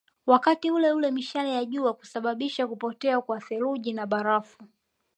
[0.25, 4.57] Wakati uleule mishale ya jua husababisha kupotea kwa theluji na barafu